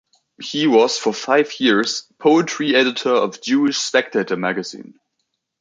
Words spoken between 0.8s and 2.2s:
for five years,